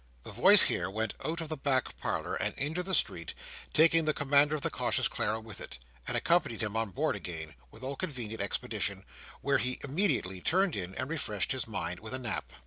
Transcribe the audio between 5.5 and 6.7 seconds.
it, and accompanying